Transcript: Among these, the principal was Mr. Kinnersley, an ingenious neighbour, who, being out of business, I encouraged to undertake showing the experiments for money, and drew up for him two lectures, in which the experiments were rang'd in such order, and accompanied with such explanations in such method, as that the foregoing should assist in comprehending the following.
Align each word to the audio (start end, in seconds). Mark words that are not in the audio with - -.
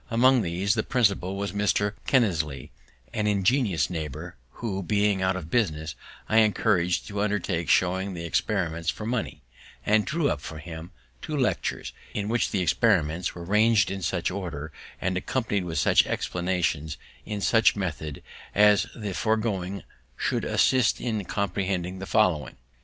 Among 0.09 0.41
these, 0.41 0.73
the 0.73 0.81
principal 0.81 1.35
was 1.35 1.51
Mr. 1.51 1.93
Kinnersley, 2.07 2.71
an 3.13 3.27
ingenious 3.27 3.87
neighbour, 3.87 4.35
who, 4.53 4.81
being 4.81 5.21
out 5.21 5.35
of 5.35 5.51
business, 5.51 5.93
I 6.27 6.37
encouraged 6.39 7.05
to 7.09 7.21
undertake 7.21 7.69
showing 7.69 8.15
the 8.15 8.25
experiments 8.25 8.89
for 8.89 9.05
money, 9.05 9.43
and 9.85 10.03
drew 10.03 10.27
up 10.31 10.41
for 10.41 10.57
him 10.57 10.89
two 11.21 11.37
lectures, 11.37 11.93
in 12.15 12.29
which 12.29 12.49
the 12.49 12.63
experiments 12.63 13.35
were 13.35 13.43
rang'd 13.45 13.91
in 13.91 14.01
such 14.01 14.31
order, 14.31 14.71
and 14.99 15.17
accompanied 15.17 15.65
with 15.65 15.77
such 15.77 16.07
explanations 16.07 16.97
in 17.23 17.39
such 17.39 17.75
method, 17.75 18.23
as 18.55 18.87
that 18.95 19.01
the 19.01 19.13
foregoing 19.13 19.83
should 20.17 20.45
assist 20.45 20.99
in 20.99 21.23
comprehending 21.25 21.99
the 21.99 22.07
following. 22.07 22.55